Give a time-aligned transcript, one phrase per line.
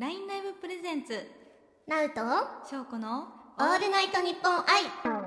[0.00, 1.30] LINE ライブプレゼンツ
[1.86, 2.22] ナウト
[2.70, 5.19] 翔子のオールナイトニッポン愛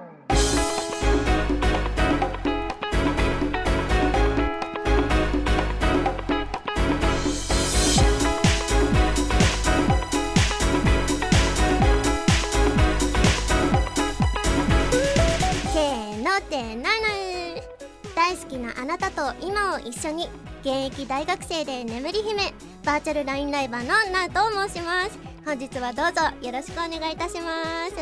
[18.93, 20.29] なあなたと今を一緒に
[20.61, 22.53] 現役大学生で眠り姫
[22.85, 25.17] バーチャル LINE ライバーのナウと申します。
[25.43, 27.95] 本日はどうぞよろしくお願いいたします。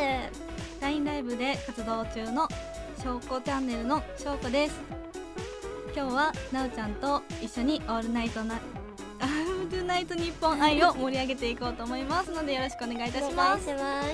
[0.82, 2.46] LINE ライブで活動中の
[3.02, 4.82] 翔子チャンネルの翔子です。
[5.96, 8.56] 今日はなおちゃんと一緒にオールナイトな
[9.22, 13.70] オールナイトニッポン愛を盛り上げていこうと思いますのでよろしくお願いいたします。
[13.70, 14.08] お願いします。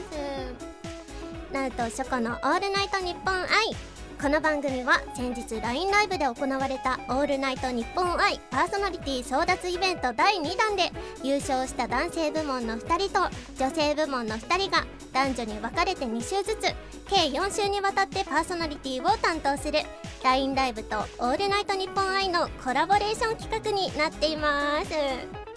[1.52, 10.92] ナウとショコのオールナイトニッポン愛この番組は先日 LINE ライブで行われたオールナイトニッポン愛パーソナリティ争奪イベント第2弾で
[11.24, 16.62] 優勝した男性部門の2人と女性部門の2人が男女に分かれて2週ずつ
[17.08, 19.82] 計4週にわたってパーソナリティを担当する
[20.24, 25.48] LINE ライブとオールナイトニッポン愛のコラボレーション企画になっています。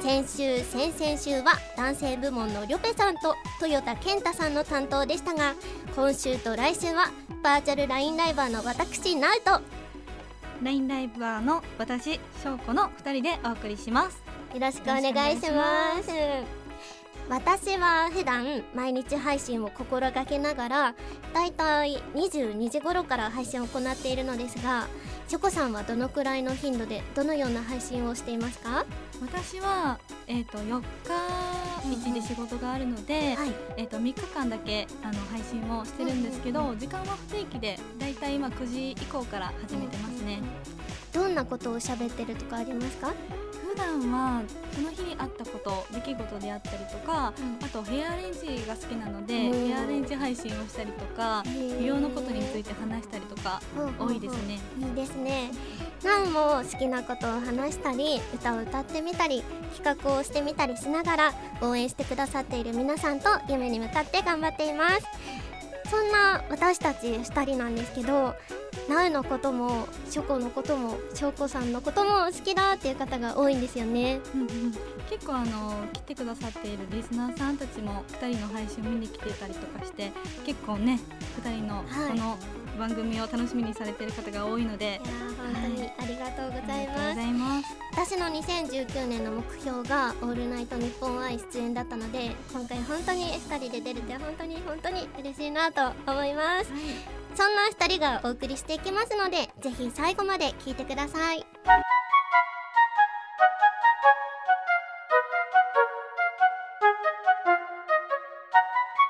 [0.00, 5.54] 先週先々週は男性部門のリョペさんと豊田健太さんの担当でしたが
[5.98, 7.10] 今週と来週は
[7.42, 9.60] バーチャル LINE ライバーの私ナウト。
[10.62, 14.22] LINE ライバーの私翔子の2人でお送りします。
[14.54, 16.08] よろしくお願いします。
[17.28, 20.94] 私は普段毎日配信を心がけながら
[21.34, 24.86] だいたい22時頃から配信を行っているのですが
[25.26, 28.86] チョコさんはどのくらいの頻度でどのような配信をしていますか？
[29.20, 30.80] 私は、えー、と4
[31.88, 33.52] 日1で仕事があるので、はい。
[33.76, 40.40] えー、と3日間だけあの配信をしてるんですけど、時間は不定期でだいたい今9時以降から始めてますね、
[41.12, 43.12] どんなことを喋ってるとかありますか？
[43.47, 43.47] 普
[43.78, 44.42] 段は
[44.74, 47.64] その日にあったこと出来事であったりとか、うん。
[47.64, 49.68] あとヘアアレンジが好きなので、うん。
[49.68, 51.42] ヘアアレンジ配信をしたりとか
[51.78, 53.62] 美容のことについて話したりとか
[53.98, 54.58] 多いですね。
[54.78, 55.50] いいですね。
[56.04, 59.42] ナウも好きなことを話したり歌を歌ってみたり
[59.76, 65.06] 企画をしてみたりしながら応援してくださっている皆さんと夢に向かって頑張っています
[65.90, 68.34] そんな私たち2人なんですけど
[68.88, 74.20] ナウのこともショコのこともショコさんのことも好きだっていう方が多いんですよね。
[74.34, 74.48] うんうん。
[75.10, 80.10] 結構あの来てくださっているリスナーさんたちも2人の配信を見に来てたりとかして
[80.44, 81.00] 結構ね
[81.42, 82.10] 2人のはい。
[82.10, 82.38] この
[82.78, 85.00] 番組を楽しみにされている方が多いので、
[85.36, 87.18] 本当にありがとうございます。
[87.18, 87.76] ざいます。
[87.92, 96.70] 私の2019年の目標が「オールナイトニッポン愛」出演だったので今回本当に2人で出れて本当に本当に嬉しいなと思います。
[97.34, 101.44] そんな2人がお送りしていきますのでぜひ最後まで聞いてください。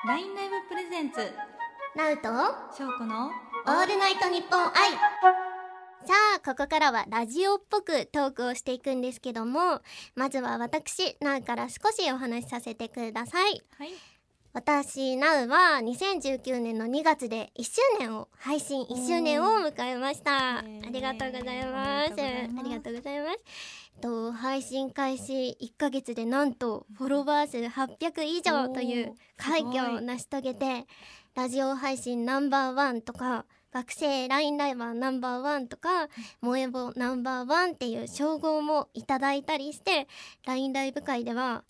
[0.06, 1.34] LINE ライブプレゼンツ。
[1.94, 2.28] ナウト
[2.76, 3.30] 翔子の
[3.68, 4.92] オールナイトニッポン愛
[6.06, 9.82] さあここからはラジオっぽくトークをしていくんですけども
[10.14, 13.62] まずは私ナウから少しお話しさせてください。
[13.76, 13.90] はい。
[14.54, 20.60] 私ナウは2019年の2月で1周年を配信1周年を迎えました。
[20.60, 22.12] あえーりがとうございます。
[22.12, 22.60] おめでとうございます。
[22.60, 23.38] ありがとうございます。
[24.00, 30.86] と配信開始1ヶ月でなんとフォロワー数800以上という快挙を成し遂げて
[31.34, 36.08] ラジオ配信ナンバーワンとか学生 LINE ライバーナンバーワンとか
[36.40, 40.08] 萌えぼナンバーワンっていう称号もいただいたりして
[40.46, 41.64] LINE ライブ界では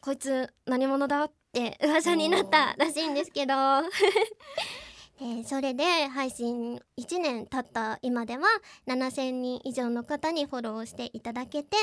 [0.00, 3.54] こいつ何者だって噂になったらしいんですけど
[5.18, 8.44] でそれで配信1年経った今では
[8.86, 11.76] 7,000人以上の方にフォローしていただけて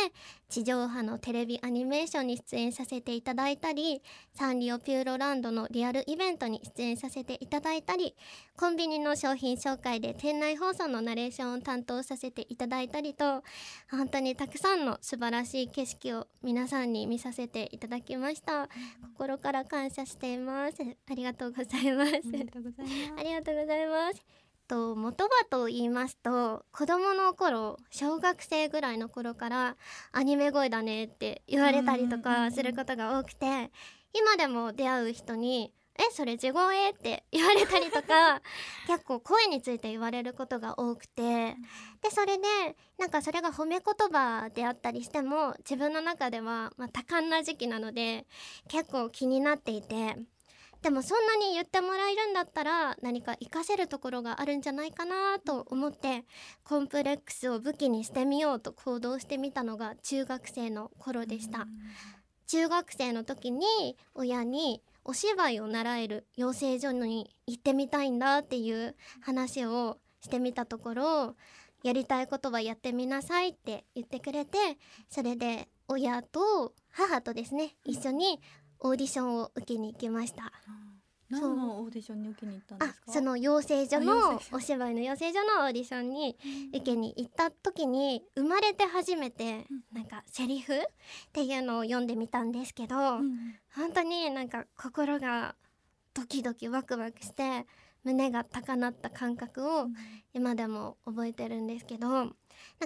[0.50, 4.02] 地上波のテレビアニメーションに出演させていただいたり
[4.34, 8.16] サンリオピューロランドのリアルイベントに出演させていただいたり
[8.58, 13.44] コンビニの商品紹介で店内放送のナレーションを担当させていただいたりと
[13.92, 18.70] 本当にたくさんの素晴らしい景色を皆さんに見させていただきました。
[19.18, 20.76] 心から感謝しています。
[20.82, 22.22] ありがとうございます
[23.26, 24.24] りがとうございます
[24.68, 29.78] と元はと言いますと子供の頃小学生ぐらいの頃から
[30.12, 33.72] アニメ声だねって言われたりとかすることが多くて
[34.14, 38.42] 今でも出会う人に「えそれ地声?」って言われたりとか
[38.88, 41.56] 結構声について言われることが多くて
[42.02, 42.44] でそれで
[42.98, 48.26] なんかそれが褒め言葉であったりしても自分の中では、まあ、多感な時期なので
[48.68, 50.16] 結構気になっていて
[50.86, 56.26] でもそんなに言ってもらえるんだったら何か活かせるところがあるんじゃないかなと思って
[56.64, 61.66] コンプレックスを武器にしてみようと行動してみたのが中学生の頃でした。
[62.46, 71.36] 中学生の時に親にお芝居を習える養成所に行ってみたいんだっていう話をしてみたところ
[71.82, 74.58] やりたいことはやってみなさいって言ってくれて
[75.10, 78.40] それで親と母とですね一緒に
[78.80, 80.52] オーディションを受けに行きました。
[81.28, 83.12] 何のオーディションに受けに行ったんであすか？
[83.14, 86.38] その養成所のお芝居の養成所のオーディションに
[86.70, 90.78] 受けに行った時に生まれて初めてなんかセリフっ
[91.34, 95.56] ていうのを読んでみたんですけど、うん本当になんか心が
[96.14, 97.66] ドキドキワクワクして
[98.06, 99.88] 胸が高鳴った感覚を
[100.34, 102.30] 今でも覚えてるんですけどなん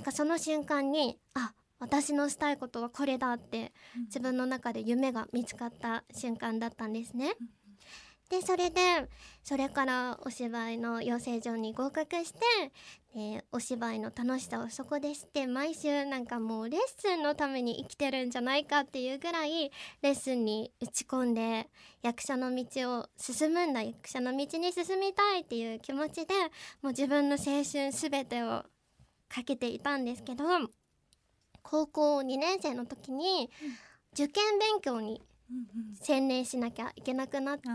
[0.01, 3.71] かその瞬間にあ私のしたいことはこれだって
[4.05, 7.33] 自分の中で夢が見つかった瞬間だったんですね。
[8.29, 9.09] でそれで
[9.43, 12.39] それからお芝居の養成所に合格して
[13.15, 19.71] でお芝居の楽しさをそこで知って毎週なんかもうレッスンのために生きてるんじゃないかっていうぐらい
[20.03, 21.69] レッスンに打ち込んで
[22.03, 23.81] 役者の道を進むんだ。
[23.81, 26.35] 役者の道に進みたいっていう気持ちで
[26.83, 28.63] もう自分の青春全てを
[29.27, 30.43] かけていたんですけど
[31.63, 33.49] 高校2年生の時に
[34.13, 35.21] 受験勉強に
[36.01, 37.65] 専念しなきゃいけなくなって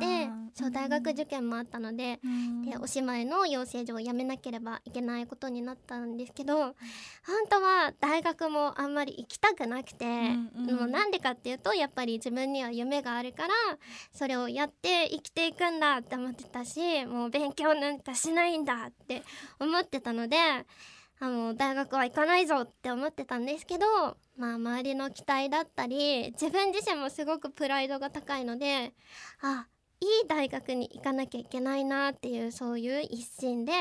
[0.54, 6.74] そう大学受験もあったのでうんでおしまいの養成所を辞めなければいけないことになったんですけど本
[7.50, 13.54] 当は大学もあんまり行きたくなくて、もうなんでかっていうとやっぱり自分には夢があるから
[14.12, 19.22] それをやって生きていくんだって思ってたしもう勉強なんかしないんだって
[19.58, 20.36] 思ってたので
[21.20, 23.86] あの大学は行かないぞって思ってたんですけど、
[24.36, 28.92] まあ、周りの期待だったり自分自身もすごくプライドが高いので
[29.40, 29.66] あ
[30.00, 33.72] いい大学に行かなきゃいけないなっていうそういう一心で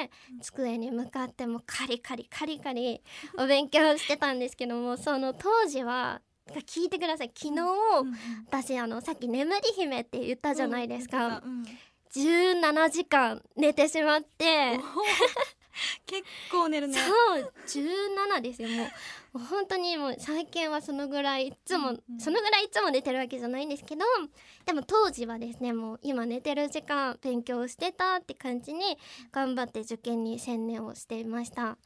[0.42, 3.02] 机に向かってもカリカリカリカリ
[3.38, 7.32] お勉強してたんですけどもその当時は聞いてください。
[7.34, 7.62] 昨日
[8.52, 11.66] 私あのさっき「眠り姫」って言ったじゃないですか、うん
[12.16, 14.80] 17時間寝てしまって
[16.06, 16.98] 結構寝るね。
[16.98, 18.84] そう17ですよも
[19.36, 19.40] う。
[19.40, 22.20] 本当にもう最近はそのぐらいいつも、うんうん。
[22.20, 24.06] そのぐらいいつも寝てるわけじゃないんですけど
[24.66, 28.98] でも当時はですねもう今寝てる時間勉強してたって感じに
[29.32, 31.78] 頑張って受験に専念をしていました。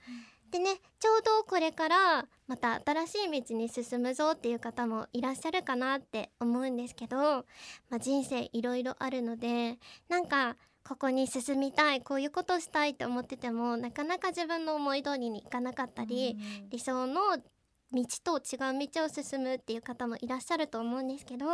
[0.52, 10.56] でねちょうどこれからまた新しい道に進むぞっていう方もいらっしゃるかなって思うんですけど、まあ、人生いろいろあるのでなんか
[10.88, 16.38] ここに進みたいこういうことしたいって思っててもなかなか自分の思い通りにいかなかったり、
[16.70, 17.20] 理想の
[17.92, 21.46] 道と違う道を進むっていう方もいらっしゃると思うんですけど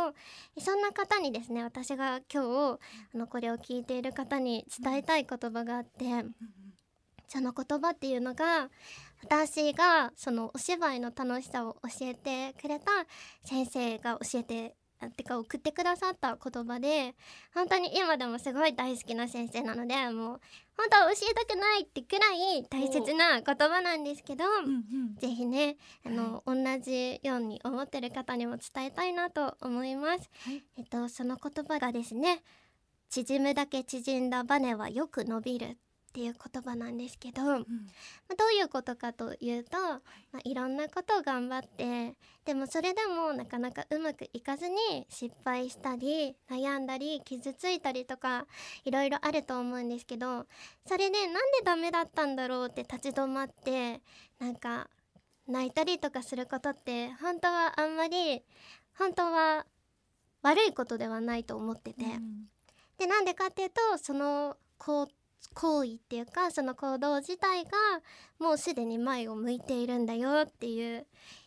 [0.58, 2.78] そんな方にですね私が今日
[3.14, 6.24] あのこれを聞いている方に伝えたい言葉があって
[7.28, 8.68] その言葉っていうのが
[9.22, 12.90] 私がそのお芝居の楽しさを教えてくれた
[13.44, 17.14] 先生が教えてあてか送ってくださった言葉で
[17.54, 20.40] 本当に今でもすごい大好きな先生なのでもう
[20.76, 24.78] 本当は教えたくないってくらい大切な言葉なんですけど、うんう
[25.12, 25.16] ん。
[25.16, 30.28] ぜひねあの、同じように思ってる方にも伝えたいなと思います。
[30.44, 30.64] はい。
[30.76, 32.42] えっとその言葉がですね
[33.08, 35.78] 縮むだけ縮んだバネはよく伸びる
[36.14, 39.98] っていう言葉なんですけど、まあ、どういうことかというと、ま
[40.36, 42.14] あ、いろんなことを頑張って
[42.44, 44.76] でもそれでもなかなかうまくいかずに
[45.08, 48.46] 失敗したり悩んだり傷ついたりとか
[48.84, 50.46] いろいろあると思うんですけど
[50.86, 54.00] それでなんでダメだったんだろうって立ち止まって
[54.38, 54.88] なんか
[55.48, 58.40] 泣いたりとかすることって本当はあんまり
[58.96, 59.66] 本当は
[60.42, 62.04] 悪いことではないと思ってて。
[62.04, 62.44] うん。
[62.98, 65.08] でなんでかっていうとそのこう
[65.52, 67.70] 行為っていうかその行動自体が
[68.38, 71.06] もうすでに前を向いているんだよっていう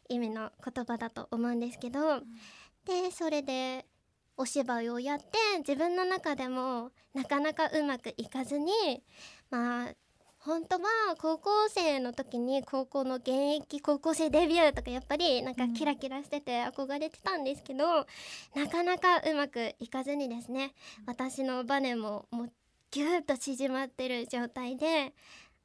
[0.09, 2.19] 意味の言葉だと思うんですけど、
[2.85, 3.85] でそれで
[4.37, 5.25] お芝居をやって
[5.59, 8.71] 自分の中でもなかなかうまくいかずに
[9.49, 9.93] まあ
[10.39, 10.87] 本当は
[11.19, 18.05] 高校生の時に高校の現役高校生デビューとかやっぱりなんかキラキラしてて憧れてたんですけど、
[18.55, 20.73] なかなかうまくいかずにですね
[21.05, 22.51] 私のバネももう
[22.91, 25.13] ギューッと縮まってる状態で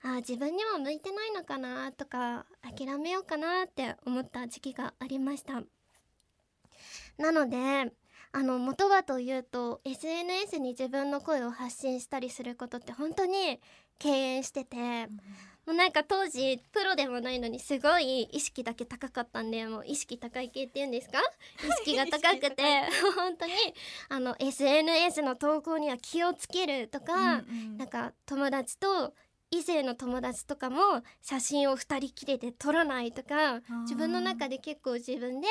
[0.02, 5.62] あ自分には向いてないのかなとか諦めようかなって思った時期がありました。
[7.18, 7.92] なので
[8.34, 13.60] あの元はというと SNS に自分の声を発信したりすることって本当に
[13.98, 15.08] 敬遠してて
[15.66, 21.18] もうなんか当時プロでもないのにすごい意識だけ高かったんでもう意識高い系っていうんですか？
[21.64, 22.62] 意識が高くて
[23.16, 23.52] 本当に
[24.08, 27.76] あの SNS の投稿には気をつけるとか、うんうん。
[27.78, 29.14] なんか友達と
[29.54, 35.46] 異性の友達とかも写真を二人きりで撮らないとか自分の中で結構自分で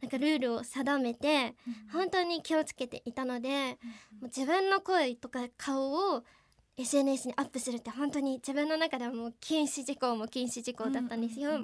[0.00, 1.54] なんかルールを定めて
[1.92, 3.78] 本当に気をつけていたので
[4.20, 6.24] もう自分の声とか顔を
[6.76, 11.50] SNS にアップするって本当に自分の中ではもう禁止事項も禁止事項だったんですよ。
[11.50, 11.56] で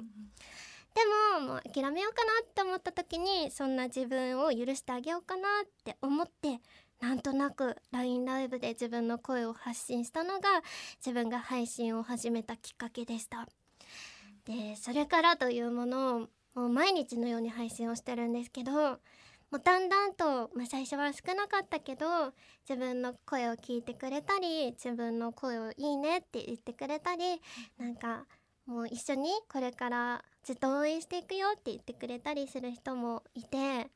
[1.39, 6.59] ももう諦めようかなって思った時にそんな自分を許してあげようかなって思って
[6.99, 10.49] なんとなく LINE ライブで自分の声を発信したのが
[10.97, 13.47] 自分が配信を始めたきっかけでした
[14.45, 16.19] でそれからというものを
[16.55, 18.99] もう毎日のように配信をしてるんですけど
[19.51, 22.33] もうだんだんと、まあ、最初は少なかったけど
[22.67, 27.41] 自分の声を聞いてくれたり自分の声をいいねって言ってくれたり
[27.79, 28.25] なんか
[28.67, 33.87] もう一緒にこれからずっと応援していくよって言ってくれたりする人もいて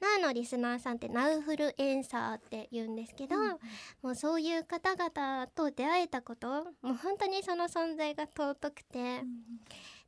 [0.00, 3.48] ナウのリスナーさんってナウフルエンサーって言うんですけど、うん、
[4.02, 9.26] もうそういう方々と出会えたこともう本当にその存在が尊くて、うん、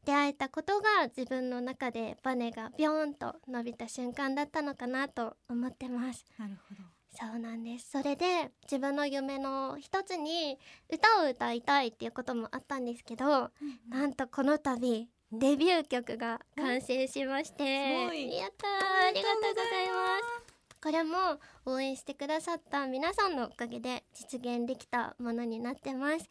[0.04, 6.24] 出会えたことが自分の中でバネがビョーンと伸びた瞬間だったのかなと思ってます。
[6.38, 6.82] なるほど。
[7.14, 7.90] そうなんです。
[7.90, 10.58] それで自分の夢の一つに
[10.90, 13.50] 歌を歌いたいっていうこともあったんですけど、うん、
[13.90, 18.66] なんとこの度デビュー曲が完成しましてやった
[19.08, 20.52] ありがとうございます。
[20.82, 21.16] これも
[21.64, 26.28] 応援してくださった皆さんのおかげで実現できたものになってます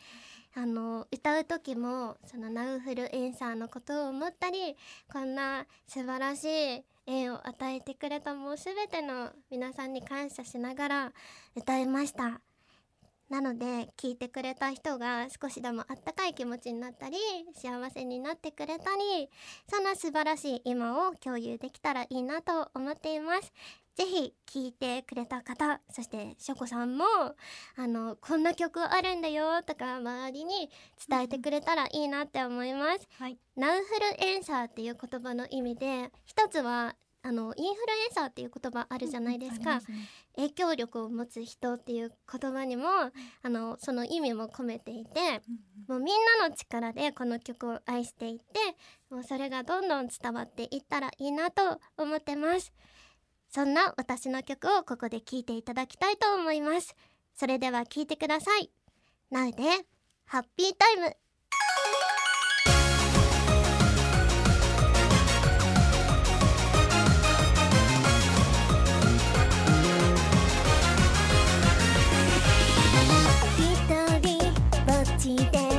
[0.54, 4.76] あの歌う時もそのナウフルエンサーのことを思ったり
[5.12, 11.12] こんな素晴らしい縁を与えてくれたもう全ての皆さんに感謝しながら
[11.56, 12.42] 歌いました。
[13.30, 17.16] なので聞いてくれた人が少しでもあったかい気持ちになったり
[17.54, 19.30] 幸せになってくれたり
[19.70, 23.54] そんな素晴らしい今を共有できたらいいなと思っています。
[24.02, 27.06] ぜひ聞いてくれた方そしてしょこさんも
[27.76, 30.72] あのこんな曲あるんだよとか周りに
[31.08, 39.98] 伝えてくれたらいいなって思います、はい、ナウフルエンサーっていう言葉の意味で一つはあのインフルエンサーっていう言葉あるじゃないですか、うんすね、
[40.36, 42.88] 影響力を持つ人っていう言葉にも、
[43.44, 45.44] あのその意味も込めていて、
[45.88, 48.44] もうみんなの力でこの曲を愛していって
[49.12, 52.74] もうそれがどんどん伝わっていったらいいなと思ってます
[53.52, 56.96] そんな私の曲をここで聴いていただきたいと思います。
[57.36, 58.72] それでは聴いてください。
[59.30, 59.86] Now で？
[60.26, 61.18] ハッピータイム。
[75.32, 75.71] い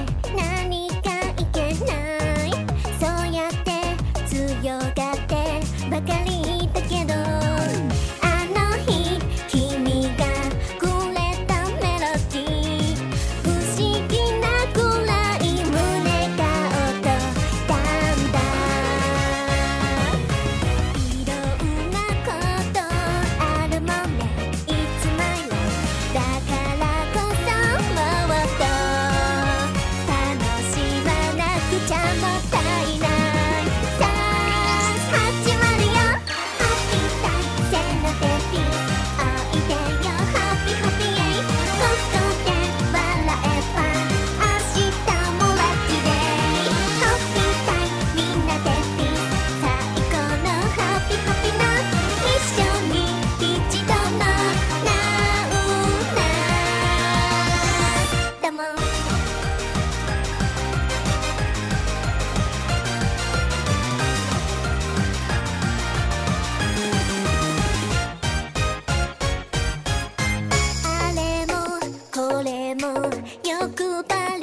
[74.09, 74.42] total.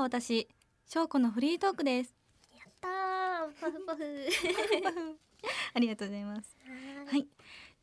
[0.00, 0.48] は私
[0.86, 2.14] しょうこのフリートークです。
[2.52, 2.90] やったー。
[3.60, 4.02] パフパフ
[5.74, 6.56] ありがとうございます。
[7.06, 7.26] はい。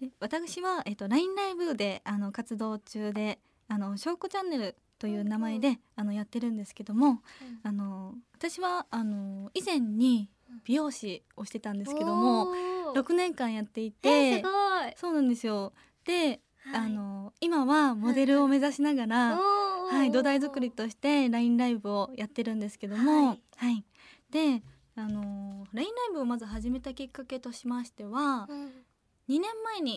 [0.02, 7.22] で私はえっと LINE ライブであの活動中であのしょうこチャンネルという名前で、あのやってるんですけども、
[7.62, 10.32] あの私はあの以前に
[10.64, 13.00] 美容師をしてたんですけども、おー。
[13.00, 14.94] 6年間やっていてえーすごい。
[14.96, 15.72] そうなんですよ。
[16.04, 16.40] で、はい
[16.74, 23.76] あの今はモデルを目指しながら、はい、土台作りとして LINE ライブをやってるんですけども、ははい。
[23.76, 23.84] い
[24.32, 24.64] で
[24.96, 28.66] あの LINE ライブをまず始めたきっかけとしましては、うん。
[29.30, 29.92] 2年前に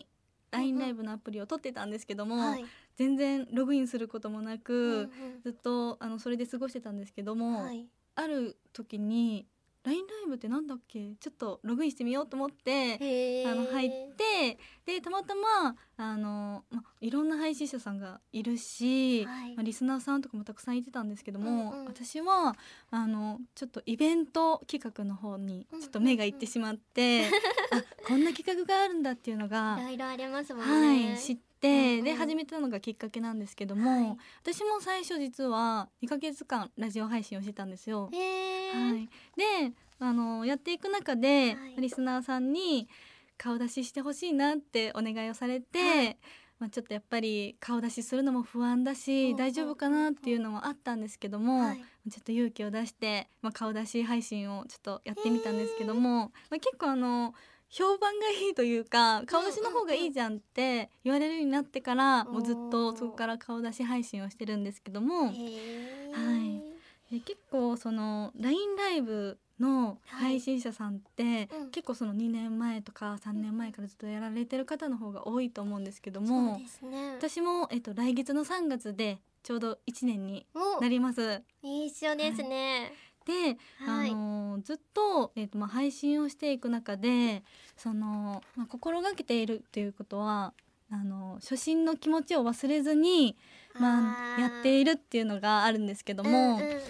[0.53, 2.65] うんうん LINE ライブのアプリを取ってたんですけども、はい。
[2.97, 5.03] 全然ログインすることもなく、うんう
[5.39, 5.41] ん。
[5.43, 7.87] ずっとあのそれで過ごしてたんですけども、はい。
[8.17, 9.47] ある時に
[9.85, 11.15] LINE ライブってなんだっけ？
[11.19, 19.55] ちょっとログインしてみようと思ってあの入ってでたまたまあの、ま、いろんな配信者さんがいるし、はい。
[19.55, 21.85] まあ、リスナーさんとかもたくさんいてたんですけども、うんうん。
[21.87, 22.57] 私は
[22.91, 27.27] あのちょっとイベント企画の方にちょっと目がいってしまって、
[27.73, 34.17] あこんな企画があるんだっていうのがいろいろありますもんはねい、知って、うんうんで始めたのがきっかけなんですけども、はい。
[34.43, 38.05] 私も最初実は2ヶ月間ラジオ配信をしてたんですよ。
[38.05, 41.81] はい、であのやっていく中で、はい。
[41.81, 42.89] リスナーさんに
[43.37, 46.17] 顔出ししてほしいなってお願いをされて、はい。
[46.59, 51.85] まあ、ちょっとやっぱり顔出しするのも不安だし、うん大丈夫かなっていうのもあったんですけども、はい。
[52.11, 57.35] ちょっと勇気を出して、まあ、顔出し配信をちょっとやってみたんですけども、まあ、結構あの
[57.71, 65.35] 評判がいいというか顔出しの方がいいじゃんって言われるようになってから、もうずっとそこから顔出し配信をしてるんですけども、はい。
[67.13, 71.71] え結構その LINE ライブの配信者さんって、うん。
[71.71, 77.15] 結構その2年前とか3年前からずっとやられてる方の方が多いと思うんですけどもね。
[77.19, 80.81] 私も、えっと、来月の3月でちょうど1年にお。
[80.81, 81.43] なります。
[81.63, 82.93] 一緒ですね
[83.31, 87.43] で、はいあのーずっと,、えっとまあ、配信をしていく中で
[87.77, 90.53] その、まあ、心がけているということは
[90.91, 93.37] あの初心の気持ちを忘れずに、
[93.79, 96.31] まあ、やっているっていうのがあるんですけども。
[96.31, 96.81] うんうんうんうん。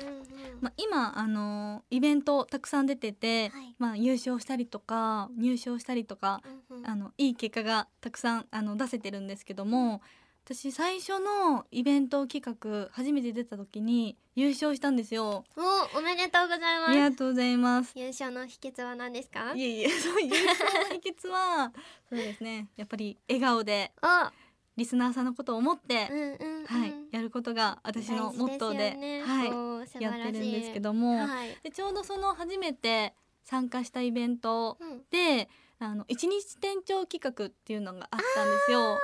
[0.60, 3.74] まあ、今あのイベントたくさん出てて、はい。
[3.78, 6.86] まあ、優勝したりとか入賞したりとか、うんうん。
[6.86, 10.00] あのいい結果がたくさんあの出せてるんですけども
[10.44, 15.44] 私最初のイベント企画初めて出た時に優勝したんですよ。
[15.56, 17.92] おおめでとうございあますりがとうございます。
[17.94, 19.52] 優勝の秘訣は何ですか？
[19.54, 21.72] いえいえ、そう優勝の秘訣は
[22.08, 22.68] そうですね。
[22.76, 24.32] やっぱり笑顔であ
[24.76, 35.48] リスナーさんのことを思って、うんうんうんはいやることが私のモットーでねはいやってるんですけども、はいでちょうどその初めて参加したイベントうんで
[35.82, 38.98] あの一日店長企画っていうのがあったんですよ。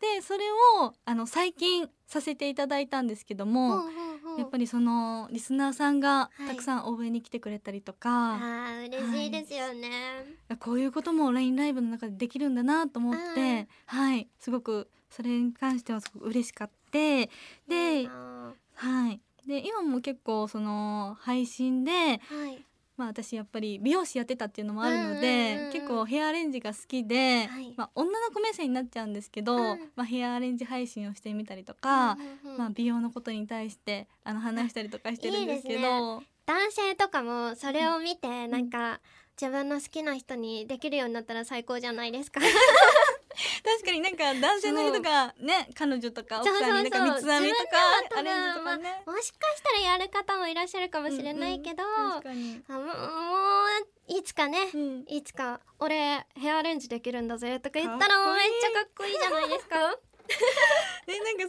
[0.00, 0.44] でそれ
[0.80, 3.90] をあの最近させていただいたんですけども、ほうほう
[4.30, 4.38] ほう。
[4.40, 6.48] やっぱりそのリスナーさんがはい。
[6.48, 9.90] たくさん応援に来てくれたりとあか、ー嬉しいですよね、
[10.58, 14.28] こういうことも LINE ライブの中でできるんだなと思って、はい。
[14.40, 17.28] すごくそれに関してはすごく嬉しかっていい
[17.68, 19.20] でなはい。
[19.46, 22.64] で今も結構その配信であはい
[22.96, 36.14] まあ、私やっぱり美容師やってたっていうのもあるので、うんうんうん結構ヘアアレンジが好きで、はいまあ、女の子目線になっちゃうんですけど、うんまあ、ヘアアレンジ配信をしてみたりとか、うんうんうんまあ、美容のことに対してあの話したりとかしてるんですけど。
[36.14, 39.00] いいです男性とかもそれを見てなんか
[39.40, 42.40] 自分の好きな人にできるようになったら最高じゃないですか
[43.64, 52.92] 確かになんか男性の人がね彼女とか奥さんになんか三つ編みとかアレンジとかね、もしかしたらやる方もいらっしゃるかもしれないけど、もうも
[54.08, 59.96] ういつかね、うん、いつか俺ヘアアレンジできるんだぜとか言ったからめっちゃかっこいいじゃないですか。
[61.06, 61.48] でなんかそう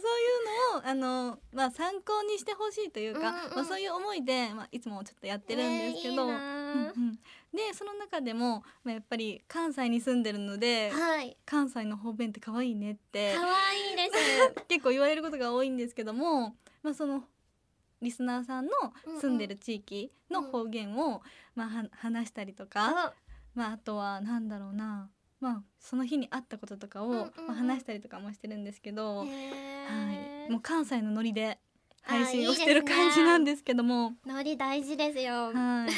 [0.72, 3.54] うのをあの、まあ、参考にしてほしいというか、うんうん。
[3.56, 7.18] まあ、そういう思いで、まあ、いつもちょっとやってるんですけど、ねいいなあうんうん
[7.54, 11.36] でその中でも、まあ、やっぱり関西に住んでるのではい。
[11.46, 14.54] 関西の方弁って可愛いねって可愛いです。
[14.68, 17.24] 結構言われることが多いんですけども、まあ、その
[18.02, 18.72] リスナーさんの
[19.20, 21.22] 住んでる地域の方言を、
[21.54, 23.14] まあ、は話したりとか、あ
[23.54, 25.08] まあ、あとはなんだろうな、
[25.40, 31.58] まあ、その日にあったこととかを、まあ、話したりとかもしてるんですけど、はへい、もう関西のノリで
[32.02, 34.12] 配信をしてる感じなんですけども。
[34.26, 35.52] ノリ大事ですよ。
[35.52, 35.90] はい。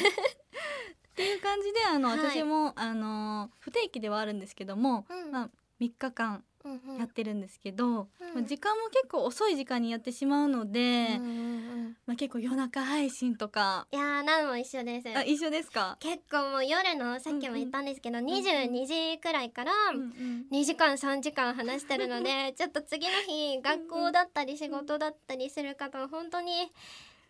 [1.17, 2.19] っていう感じであの、はい。
[2.19, 5.31] 私もあの不定期ではあるんですけども、うん。
[5.31, 5.49] まあ
[5.81, 6.97] 3日間うんうん。
[6.97, 7.95] やってるんですけど、うん。
[8.35, 11.33] まあ時間も結構遅い時間にやってしまうので、うんうんう
[11.89, 13.87] んまあ、結構夜中配信とか。
[13.91, 15.09] いやーナウも一緒です。
[15.09, 20.45] あ一緒ですか、結構もう夜のさっきも言ったんですけど、22時くらいからうんうん。
[20.51, 26.71] 2時間3時間話してるのでちょっと次の日学校だったり仕事だったりする方は本当に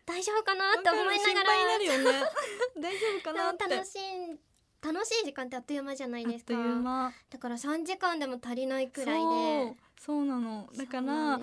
[0.07, 0.79] 大丈夫かな？
[0.79, 1.19] って思いながら。
[1.19, 2.23] 心配になるよね。
[2.81, 3.51] 大丈夫かな？
[3.51, 3.67] って。
[3.67, 4.39] 楽しい
[4.81, 6.53] 楽しい時間ってあっという間じゃないですか。
[6.55, 7.13] あっという間。
[7.29, 10.69] だから3時間でも足りないくらいでそうなの。
[10.77, 11.39] だからまあ、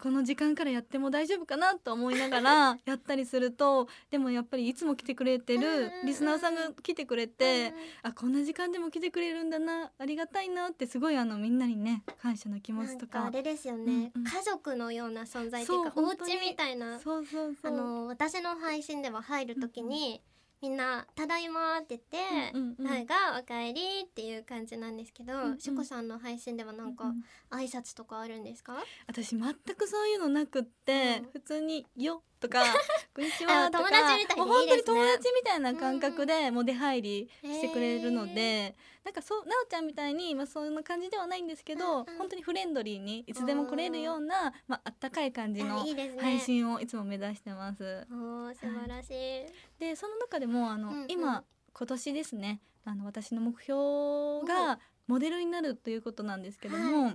[0.00, 6.06] この時間からやっても大丈夫かなと思いながら やったりするとでもやっぱりいつも来てくれてうんうんるうん。
[6.06, 7.72] リスナーさんが来てくれて、
[8.02, 13.26] うんあこんな時間でも来てくれるんだなありがたいなってすごいあのみんなにね感謝の気持ちとか。
[13.26, 14.24] あれですよね、うんうん。
[14.24, 16.98] 家族のような存在っていうかお家みたいな。
[16.98, 17.72] そうそうそう。
[17.72, 20.22] あの私の配信では入る時に、
[20.62, 25.58] みんな「ただいま」って言ってうんうんうん「なんかおかえり」っていう感じなんですけど、んうん。
[25.58, 31.30] しょこさんの配信ではなんかうん挨拶とかあるんですか、私全くそういうのなくって、うん。
[31.32, 32.62] 普通に「よ」とか
[33.14, 42.18] 「こんにちは」とかあ友達みたいでもう本当に友達みたいな感覚でもう出入りしてくれるので、へなんかそうなおちゃんみたいに、まあ、そんな感じではないんですけど、うんうん。
[42.18, 45.84] 本当にフレンドリーにいつでも来れるような、まああったかい感じの
[46.18, 48.06] 配信をいつも目指してます。
[48.10, 49.46] おー素晴らしい、
[49.78, 51.06] でその中でもあの、うんうん。
[51.08, 57.14] 今今年ですねあの私の目標がモデルになるということなんですけども、は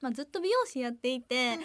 [0.00, 1.58] まあ、ずっと美容師やっていて、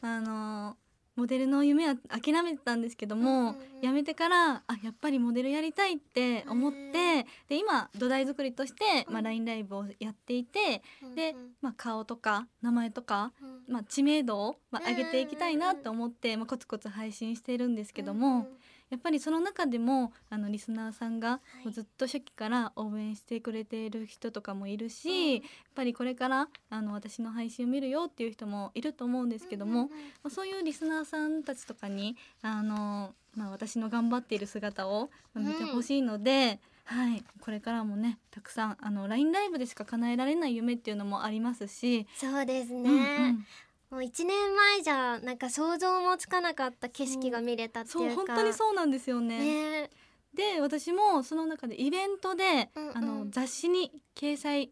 [0.00, 0.76] あの
[1.14, 9.24] モデルの夢は諦めてたんですけども、うんうんめてからあやっぱりモデルやりたいって思っへてで今土台作りとして、まあ、うん。
[9.24, 10.82] LINE ライブをやっていて、
[11.16, 13.74] でまあ、顔とか名前とか、うん。
[13.74, 18.46] まあ、知名度を、まあ、うん上げていきたいなと思って、まあ、コツコツ配信してるんですけども、
[18.92, 21.64] やっぱりその中でもあのリスナーさんがい。
[21.64, 25.34] もうずっと初期から応援してくれている人とかもいるし、うん。
[25.36, 25.42] やっ
[25.74, 29.88] ぱりこれからあの私の配信を見るよっていう人もいると思うんですけども、
[30.28, 43.46] そういうリスナーさんたちとかにあの、まあ、私の頑張っている姿をまあ見てほしいので、はい、これからもねたくさんあの LINE ライブでしか叶えられない夢っていうのもありますし、そうですね、うんうん
[43.92, 49.38] もう1年前じゃなんか想像もつかなかった景色が見れたってそういうか本当にそうなんですよね。
[49.82, 49.90] ね。
[50.34, 52.96] で私もその中でイベントで、うんうん。
[52.96, 54.70] あの雑誌に掲載し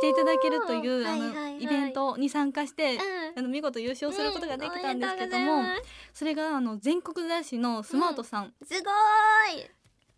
[0.00, 1.62] ていただけるというあの、はいはいはい。
[1.62, 3.00] イベントに参加して、うん。
[3.40, 5.44] あの見事優勝することができたんですけどうん。
[5.44, 5.82] も、うござい
[6.14, 8.54] それがあの全国雑誌のスマートさん。
[8.58, 9.70] ますすごーい。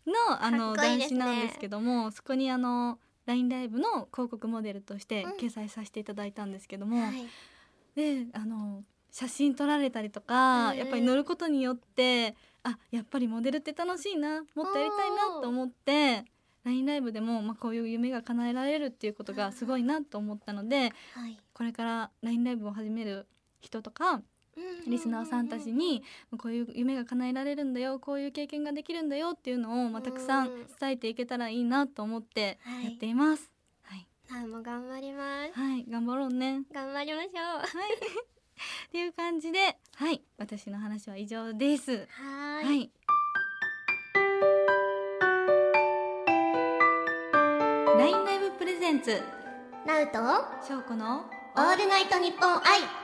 [0.07, 5.33] の,、あの雑誌なんですけどもそこにあの LINE ライブの広告モデルとしてうん。
[5.39, 7.27] 掲載させていただいたんですけども、はい
[7.95, 16.25] であの写真撮られたりとか、うんやっぱり乗ることによってあやっぱりモデルって楽しいなもっとやりたいなと思って
[16.65, 21.39] LINE ライブでも、まあ、こういう夢が叶えられるっていうことがすごいなと思ったのではい。
[21.53, 23.27] これから LINE ライブを始める
[23.61, 24.23] 人とか
[24.87, 26.03] リスナーさんたちに
[26.39, 30.67] こういう夢が叶えられるんだよこういう経験ができるんだよっていうのを、まあ、たくさんうん。
[30.81, 33.43] 伝えていけたらいいなと思ってはいやっています。
[33.43, 33.54] はい、
[34.35, 36.65] はいもう頑張りますはい、頑張ろうね。
[36.75, 37.95] 頑張りましょうはい。
[37.95, 41.93] っていう感じで、はい、私の話は以上です。
[41.93, 42.91] はーいはい。
[47.97, 49.23] ラインライブプレゼンツ、
[49.87, 50.19] ナウト
[50.67, 53.04] しょうこのオールナイトニッポン愛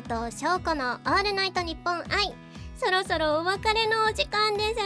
[0.00, 2.34] したナウトショーコのオールナイトニッポン愛。
[2.76, 4.80] そろそろお別れのお時間です。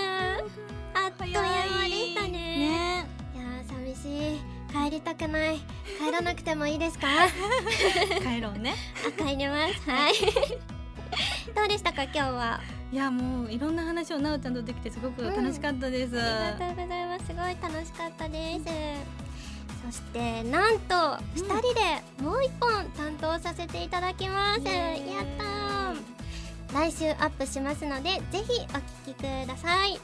[0.94, 2.29] あっという間でしたね。
[2.31, 3.07] ね。
[3.35, 4.40] いやー寂しい。
[4.72, 5.61] 帰りたくない。
[5.98, 7.07] 帰らなくてもいいですか？
[8.25, 8.75] 帰ろうね。
[9.07, 9.90] あ帰ります。
[9.90, 10.14] はい。
[11.55, 12.61] どうでしたか今日は？
[12.90, 16.18] いや、もういろんな話をなおちゃんとできてすごく楽しかったです。
[16.20, 17.27] ありがとうございます。
[17.27, 19.22] すごい楽しかったです
[19.85, 21.42] そしてなんとうん。
[21.42, 25.14] 二人でもう一本担当させていただきます、イエーイ。
[25.14, 25.53] やったー。
[26.75, 29.99] 来週アップしますのでぜひお聞きください。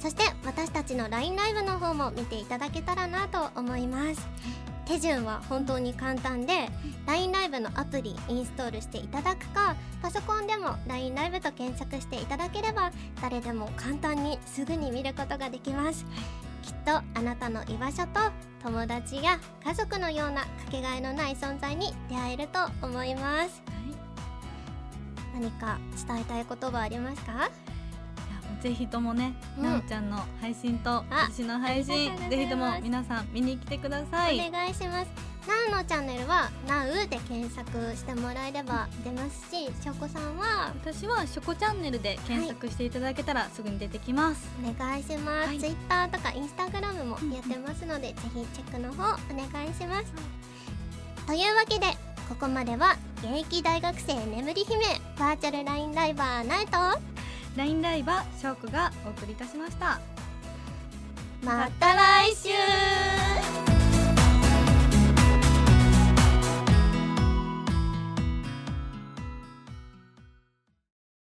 [0.00, 4.28] そして私たちの LINE ライブの方も見ていただけたらなと思います。
[4.86, 6.68] 手順は本当に簡単で
[7.06, 12.90] LINE ライブのアプリインストールしていただくかパソコンでも LINE ライブと検索していただければ
[13.22, 16.04] 誰でも簡単にすぐに見ることができます
[16.62, 18.20] きっとあなたの居場所と
[18.62, 23.62] 友達や家族のようなかけがえのない存在に出会えると思います。
[25.32, 27.50] 何か伝えたいことはありますか？
[28.60, 29.64] ぜひともね、うん。
[29.64, 34.48] なおちゃんの配信と私の配信ぜひとも皆さん見に来てください。
[34.48, 45.58] お願いしますなうのチャンネルはなうで検索してもらえれば出ますししょうこさんは私はショコチャンネルで検索していただけたらすぐに出てきます、お願いします、はい。
[45.58, 50.12] ツイッターとかインスタグラムもやってますので、ぜひチェックの方お願いします、
[51.26, 51.86] というわけで
[52.28, 54.84] ここまでは現役大学生眠り姫
[55.18, 57.00] バーチャルラインライバーナイト。
[57.56, 60.00] ラインライバーショークがお送りいたしました。
[61.42, 63.69] また来週